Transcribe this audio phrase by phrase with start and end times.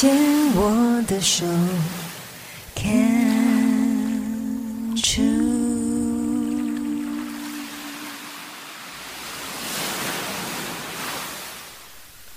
[0.00, 0.10] 牵
[0.54, 1.44] 我的手。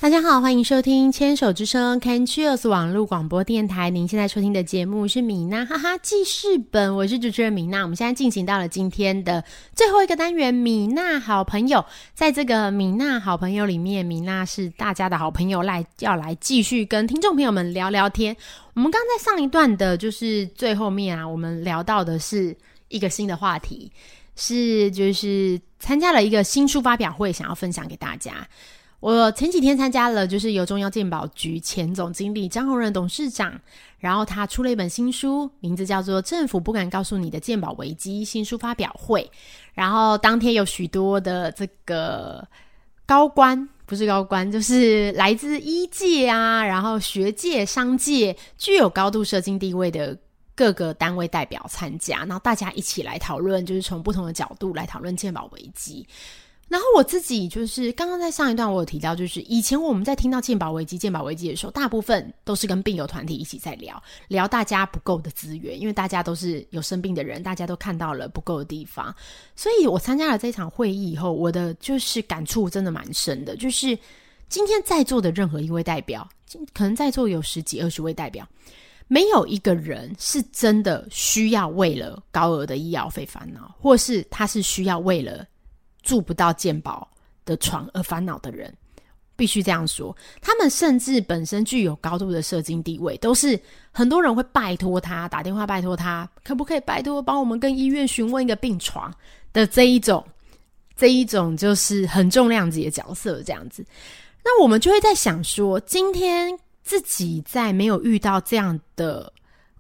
[0.04, 3.90] 大家好，欢迎收听《牵手之声》Can Cheers 网络广播电台。
[3.90, 7.84] 您现在收听的节目是米娜哈哈记事本，我是主持人米娜。
[7.84, 9.42] 我们现在进行到了今天的
[9.74, 11.86] 最后一个单元——米娜好朋友。
[12.14, 18.36] 在这个米娜好朋友里面，米娜是大家的好朋友，来要来继续跟听众朋友们聊聊天。
[18.74, 22.54] 我们刚在上一段的，就是最后面啊，我们聊到的是
[22.90, 23.90] 一个新的话题，
[24.36, 28.46] 是就是参加了一个新书发表会，想要分享给大家。
[29.04, 33.60] 我前几天参加了，就是由中央健保局前总经理张宏仁董事长，
[34.00, 39.30] 然后他出了一本新书，名字叫做《政府不敢告诉你的健保危机》新书发表会。
[39.74, 42.48] 然后当天有许多的这个
[43.06, 50.18] 高官，不是高官，就是来自医界啊，然后学界、商界，具有高度社经地位的
[50.56, 56.08] 各个单位代表参加，然后大家一起来讨论，就是从不同的角度来讨论健保危机。
[56.74, 69.16] 然后我自己就是刚刚在上一段我有提到，就是以前我们在听到健保危机、健保危机的时候，大部分都是跟病友团体一起在聊聊大家不够的资源，因为大家都是有生病的人，大家都看到了不够的地方。
[69.56, 73.96] 所以我参加了这场会议以后，我的就是感触真的蛮深的，就是
[74.50, 76.28] 今天在座的任何一位代表，
[76.74, 78.48] 可能在座有十几二十位代表，
[79.08, 85.46] 没有一个人是真的需要为了高额的医药费烦恼，或是他是需要为了。
[86.04, 87.10] 住不到健保
[87.46, 88.72] 的床而烦恼的人，
[89.36, 90.16] 必须这样说。
[90.42, 93.60] 他们甚至本身具有高度的社经地位，都是
[93.92, 99.12] 很多人会拜托他打电话拜托他，可不可以拜托帮我们跟医院询问一个病床
[99.52, 100.24] 的这一种，
[100.96, 103.84] 这一种就是很重量级的角色这样子。
[104.44, 109.32] 那我们就会在想说，今天自己在没有遇到这样的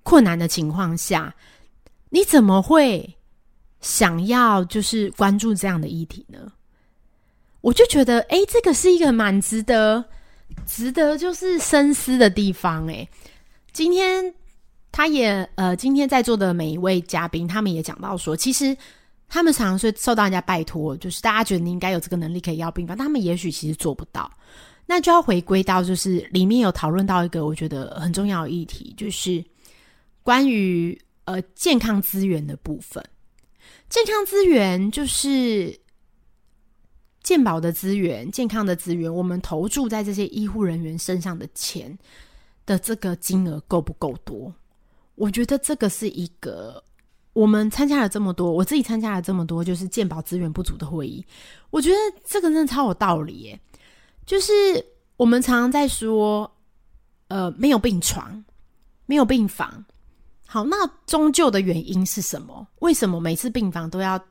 [0.03, 1.35] 困难的情况下，
[2.09, 3.17] 你怎么会？
[3.83, 6.49] 想要就是关注这样的议题呢，
[7.59, 10.03] 我就觉得，哎，这个是一个蛮值得、
[10.65, 12.87] 值得就是深思的地方。
[12.89, 13.05] 哎，
[13.73, 14.33] 今天
[14.89, 18.75] 他也呃，今天在座的每一位嘉宾，他们也讲到说，其实
[19.27, 24.31] 他们常常是受到人家拜托，就是大家觉得你应该有这个能力可以要病房，他们也许其实做不到，
[24.85, 29.43] 那就要回归到就是里面有讨论到一个我觉得很重要的议题，就是
[30.23, 33.03] 关于呃健康资源的部分。
[33.93, 35.79] 健康资源就是
[37.21, 41.95] 健保的资源，健康的资源，我们投注在这些医护人员身上的钱
[42.65, 44.51] 的这个金额够不够多？
[45.13, 46.83] 我觉得这个是一个
[47.33, 51.23] 我们参加了这么多，我自己参加了这么多，就是健保资源不足的会议。
[51.69, 51.95] 我觉得
[52.25, 53.59] 这个真的超有道理耶！
[54.25, 54.51] 就是
[55.17, 56.51] 我们常常在说，
[57.27, 58.43] 呃，没有病床，
[59.05, 59.85] 没有病房。
[60.53, 62.67] 好，那终究的原因是什么？
[62.81, 64.23] 为什么每次病房都要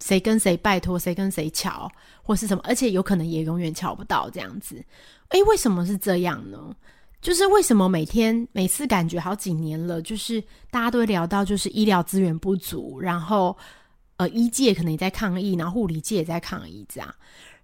[0.00, 1.86] 谁跟谁拜托，谁跟谁瞧，
[2.22, 2.62] 或是什么？
[2.64, 4.82] 而且有可能也永远瞧不到这样子。
[5.28, 6.74] 诶，为什么是这样呢？
[7.20, 13.54] 就是为什么每天每次感觉好几年了，就是大家都会聊到，就是医疗资源不足，然后
[14.16, 17.14] 呃，医界可能也在抗议，然后护理界也在抗议，这样。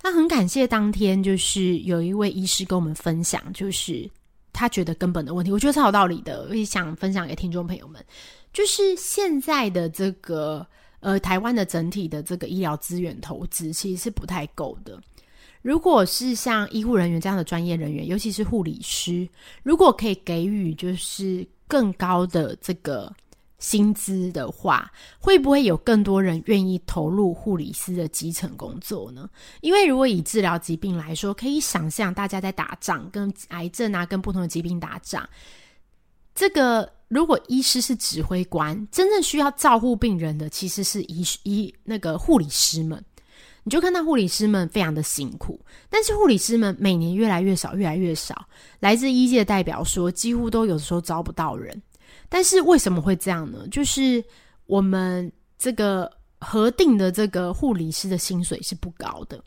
[0.02, 4.06] 那很感谢当天就是有一位医师跟我们分享，就是。
[4.54, 8.02] 他觉得根本的问题，我觉得是有道理的，我也想分享给听众朋友们。
[8.52, 10.66] 就是现在的这个
[11.00, 14.98] 呃，台湾的整体的这个医疗资源投资其实是不太够的。
[15.60, 19.28] 如果是像医护人员这样的专业人员，尤其是护理师，
[19.62, 23.12] 如果可以给予就是更高的这个。
[23.64, 29.26] 薪资的话，会不会有更多人愿意投入护理师的基层工作呢？
[29.62, 35.26] 因为如果以治疗疾病来说，可以想象大家在打仗，跟癌症啊，跟不同的疾病打仗。
[36.34, 43.02] 这个如果医师是指挥官，真正需要照顾病人的其实是医医那个护理师们。
[43.62, 45.58] 你就看到护理师们非常的辛苦，
[45.88, 48.46] 但是护理师们每年越来越少，越来越少。
[48.78, 51.80] 来自医界的代表说，几乎都有时候招不到人。
[52.28, 53.66] 但是为什么会这样呢？
[53.70, 54.22] 就是
[54.66, 56.10] 我们这个
[56.40, 59.42] 核定的这个护理师的薪水是不高的。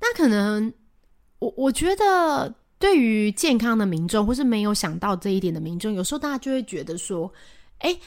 [0.00, 0.72] 那可能
[1.38, 7.32] 我我觉得对于健康的民众，或是没有想到这一点的民众，有时候大家就会觉得说，
[7.78, 7.98] 哎，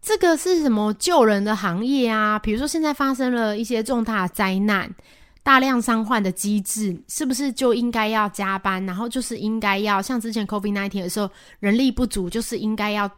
[0.00, 2.38] 这个是什么救人的行业啊？
[2.38, 4.94] 比如说现在发生了一些重大灾难。
[5.44, 8.86] 大量伤患的机制是不是就应该要加班？
[8.86, 13.10] 然后就是应该要像之前 COVID nineteen 的时候，人力不足，就是应该要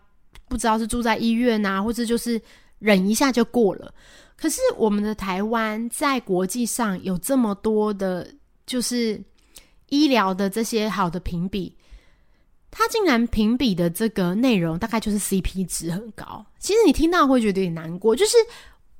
[0.54, 2.40] 不知道是住在医院啊，或者就是
[2.78, 3.92] 忍一下就过了。
[4.36, 8.32] 可是我们的台湾在国际上有这么多的，
[8.66, 9.20] 就是
[9.88, 11.74] 医疗的这些好的评比，
[12.70, 16.46] 它竟然评比的这个内容大概就是 CP 值很高。
[16.60, 18.36] 其实你听到会觉得有点难过，就是。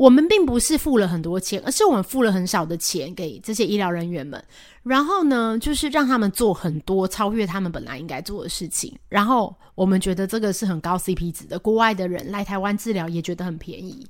[0.05, 4.45] 我们并不是付了很多钱，而是我们付了很少的钱给这些医疗人员们，
[4.83, 8.95] 然后呢，就是让他们做很多超越他们本来应该做的事情。
[9.09, 14.07] 然后我们觉得这个是很高 CP 值的，国外的人来台湾治疗也觉得很便宜。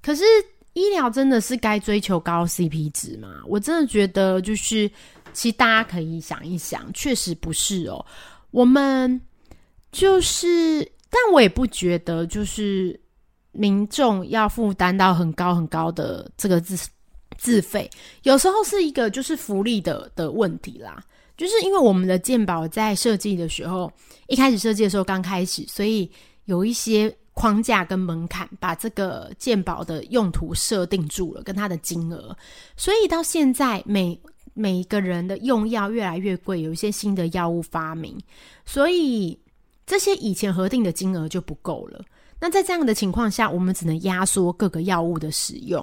[0.00, 0.24] 可是
[0.72, 3.42] 医疗真的是该追求高 CP 值吗？
[3.46, 4.90] 我真的觉得，就是
[5.34, 8.02] 其实大家可以想一想，确实不是哦。
[8.52, 9.20] 我们
[9.92, 12.98] 就是，但我也不觉得就是。
[13.56, 16.76] 民众要负担到很高很高的这个自
[17.38, 17.90] 自费，
[18.22, 21.02] 有时候是一个就是福利的的问题啦。
[21.36, 23.92] 就是因为我们的健保在设计的时候，
[24.26, 26.10] 一开始设计的时候刚开始，所以
[26.46, 32.34] 有一些框架跟门槛，把这个健保的用途设定住了，跟它的金额。
[32.74, 34.18] 所以到现在，每
[34.54, 38.18] 每一个人的用药越来越贵，有一些新的药物发明，
[38.64, 39.38] 所以
[39.84, 42.02] 这些以前核定的金额就不够了。
[42.38, 45.80] 那在这样的情况下，我们只能压缩各个药物的使用。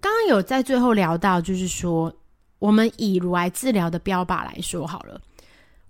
[0.00, 2.14] 刚刚有在最后聊到，就是说，
[2.58, 5.18] 我们以乳癌治疗的标靶来说好了，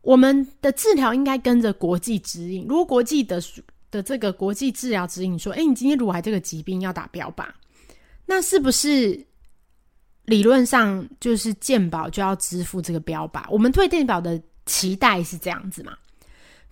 [0.02, 2.64] 我们的治疗应该跟着国际指引。
[2.68, 3.42] 如果国际的
[3.90, 7.46] 的这个国际治疗指引说，哎，你今天乳癌这个疾病要打标靶，
[8.24, 9.20] 那是不是
[10.24, 13.44] 理论上就是健保就要支付这个标靶？
[13.50, 15.96] 我们对健保的期待是这样子嘛？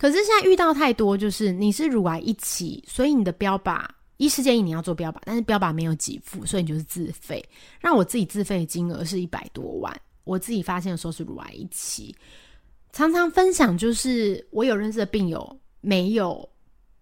[0.03, 3.85] 可是现在遇到太多，就是你是乳癌一起，所以你的标靶
[4.17, 7.41] 医师建议你要做标靶，但是标靶没有给付，所以你就是自费。
[7.79, 12.13] 让我自己自费的金额是一百多万，我自己发现的时候是乳癌一起。
[12.91, 16.49] 常常分享就是我有认识的病友没有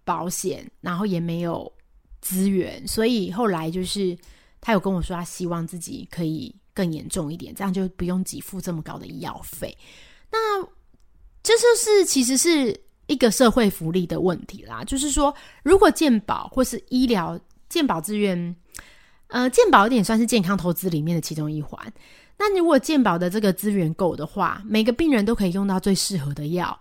[0.03, 1.73] 保险，然后也没有
[2.21, 4.15] 资源，所以后来就是
[4.61, 9.75] 他有跟我说，他希望自己可以更严重一点，这样就不用给付这么高的医药费。
[10.31, 10.63] 那
[11.41, 12.79] 这就是其实是
[13.11, 14.83] 一个社会福利的问题啦。
[14.85, 17.37] 就是说，如果健保或是医疗
[17.67, 18.55] 健保资源，
[19.27, 21.77] 呃，健保有点算是健康投资里面的其中一环。
[22.39, 26.79] 那如果健保的这个资源够的话，每个病人都可以用到最适合的药，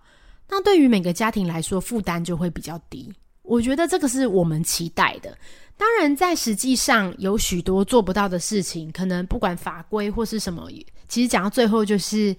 [0.49, 3.11] 那对于每个家庭来说负担就会比较低。
[3.43, 5.37] 我觉得这个是我们期待的。
[5.77, 10.69] 当然，在实际上有许多做不到的事情，可能不管法规或是什么，
[11.07, 12.35] 其实讲到最后就是。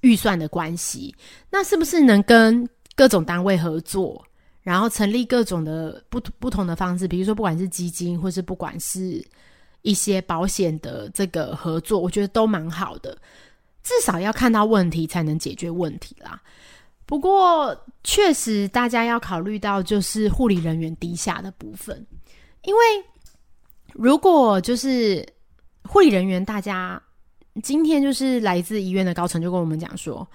[0.00, 1.14] 预算的关系，
[1.50, 4.24] 那是不是能跟各种单位合作，
[4.62, 7.08] 然后成立各种的不不同的方式？
[7.08, 9.24] 比如说，不管是基金，或是不管是
[9.82, 13.16] 一些保险的这个合作，我觉得都蛮好的。
[13.82, 16.40] 至少要看到问题，才能解决问题啦。
[17.06, 22.06] 不过，确实大家要考虑到，就是护理人员低下的部分，
[22.62, 22.80] 因为
[23.92, 25.26] 如果就是
[25.82, 27.00] 护理人员，大家。
[27.62, 30.28] 今天就是来自医院的高层就跟我们讲说，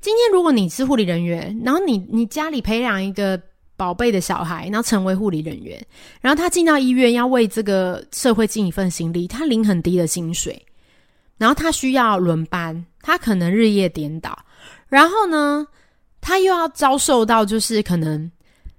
[0.00, 3.40] 今天如果你是护理人员，然后你你家里培养一个
[3.76, 5.84] 宝贝的小孩，然后成为护理人员，
[6.20, 10.64] 然后他进到医院要为这个社会尽一份心力，他领很低的薪水，
[11.36, 14.38] 然后他需要轮班，他可能日夜颠倒，
[14.88, 15.66] 然后呢，
[16.20, 18.30] 他又要遭受到就是可能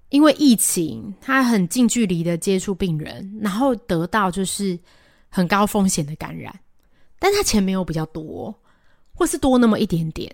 [0.09, 4.79] 因为疫情，他很近距离的接触病人，然后得到就是
[5.27, 6.57] 很高风险的感染。
[7.19, 8.57] 但他钱没有比较多，
[9.13, 10.33] 或是多那么一点点，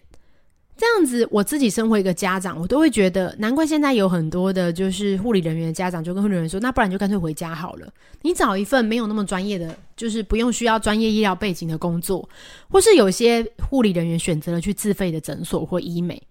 [0.78, 7.88] 这样子，我自己身为一个家长，我都会觉得，难怪现在有很多的，就是护理人员的家长就跟护理人员说，那不然就干脆回家好了，
[8.22, 12.28] 你找一份没有那么专业的，就是不用需要专业医疗背景的工作，
[12.70, 16.22] 或是有些护理人员选择了去自费的诊所或医美，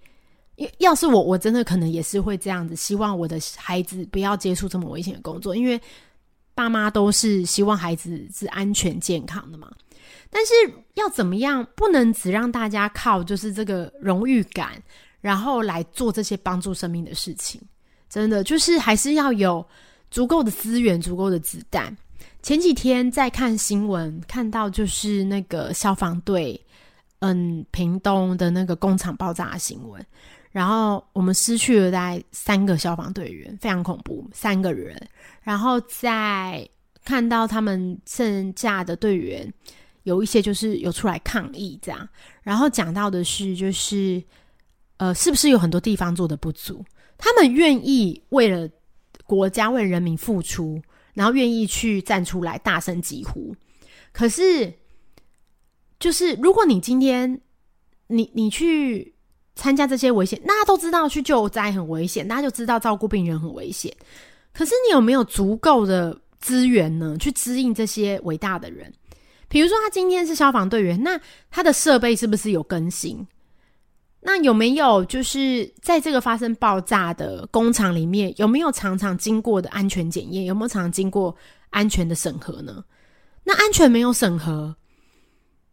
[0.77, 5.81] 要是我，我真的可能也是会这样子，希望我的孩子不要接触这么危险的工作，因为
[6.55, 9.71] 爸妈都是希望孩子是安全健康的嘛。
[10.31, 10.53] 但是
[10.95, 11.67] 要怎么样？
[11.77, 14.83] 不能只让大家靠就是这个荣誉感，
[15.21, 17.61] 然后来做这些帮助生命的事情。
[18.09, 19.65] 真的就是还是要有
[20.11, 21.97] 足够的资源、足够的子弹。
[22.43, 26.61] 前几天在看新闻，看到就是那个消防队，
[27.21, 30.05] 嗯，屏东的那个工厂爆炸新闻，
[30.55, 34.97] 然后我们失去了大概三个消防队员，非常恐怖，三个人。
[35.43, 36.67] 然后在
[37.05, 39.53] 看到他们剩下的队员。
[40.05, 42.07] 有一些就是有出来抗议这样，
[42.43, 44.23] 然后讲到的是就是
[44.99, 46.85] 呃，是不是有很多地方做的不足？
[47.17, 48.69] 他们愿意为了
[49.25, 50.79] 国家、为人民付出，
[51.15, 53.57] 然后愿意去站出来大声疾呼。
[54.13, 54.71] 可是，
[55.99, 57.41] 就是如果你今天
[58.09, 59.14] 你你去
[59.55, 63.95] 参加这些危险，大家都知道去救灾很危险，大家就知道照顾病人很危险。
[64.53, 67.17] 可是你有没有足够的资源呢？
[67.19, 68.93] 去支应这些伟大的人？
[69.49, 71.21] 比如说，他今天是消防队员，那
[71.51, 73.27] 他的设备是不是有更新？
[74.21, 80.45] 那有没有就是在这个发生爆炸的工厂里面，有没有常常经过的安全检验？
[80.45, 81.37] 有没有常常经过
[81.71, 82.83] 安全的审核呢？
[83.45, 84.75] 那安全没有审核，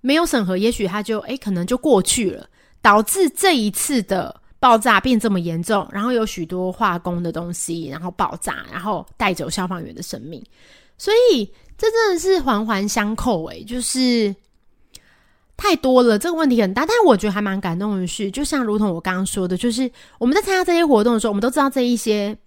[0.01, 2.49] 没有审核，也许他就诶可能就过去了，
[2.81, 10.43] 导致这一次的爆炸变这么严重，然后有许多化工的东西，然后爆炸，然后带走消防员的生命，
[10.97, 11.45] 所以
[11.77, 14.35] 这真的是环环相扣，诶就是
[15.55, 16.85] 太多了，这个问题很大。
[16.85, 22.37] 但是我觉得还蛮感动的是，就像如同我刚刚说的，就是我们在参加这些活动的时候，我们都知道这一些。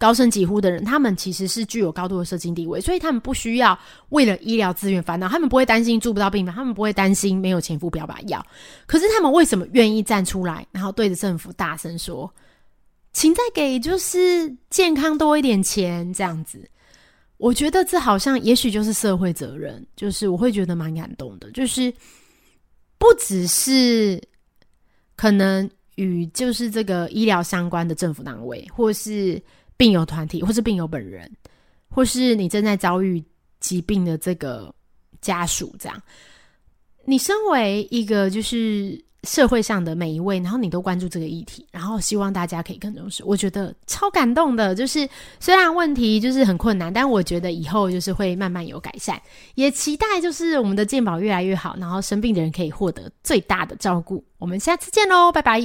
[0.00, 3.78] 高声疾呼的人，他们其实是具有高度的社经地位，所以他们不需要
[4.08, 8.42] 为了医疗资源烦恼，他们不会担心住不到病房，他们不会担心没有钱付标靶药。
[8.86, 12.32] 可是他们为什么愿意站出来，然后对着政府大声说
[13.12, 16.66] ：“请再给就是健康多一点钱？”这样子，
[17.36, 21.92] 我觉得这好像也许就是社会责任，就是我会觉得蛮感动的，就是
[22.96, 24.18] 不只是
[25.14, 29.38] 可能与就是这个医疗相关的政府单位，或是。
[29.80, 31.26] 病友团体，或是病友本人，
[31.88, 33.24] 或是你正在遭遇
[33.60, 34.70] 疾病的这个
[35.22, 36.02] 家属，这样，
[37.06, 44.74] 你身为一个就是社会上的每一位，然后你都关注这个议题，然后希望大家可以更重视，我觉得超感动的。
[44.74, 45.08] 就是
[45.40, 49.18] 虽然问题就是很困难，但我觉得以后就是会慢慢有改善，
[49.54, 54.22] 也期待就是我们的健保越来越好，然后生病的人可以获得最大的照顾。
[54.36, 55.58] 我们下次见喽，拜拜。